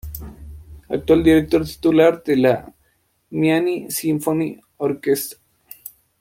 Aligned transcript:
Actual 0.89 1.23
Director 1.23 1.63
Titular 1.63 2.23
de 2.23 2.35
la 2.35 2.73
Miami 3.29 3.85
Symphony 3.91 4.59
Orchestra. 4.77 5.37